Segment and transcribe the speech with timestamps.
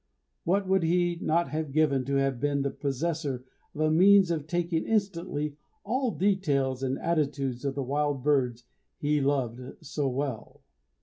[0.45, 4.47] What would he not have given to have been the possessor of a means of
[4.47, 8.63] taking instantly all the details and attitudes of the wild birds
[8.97, 10.63] he loved so well!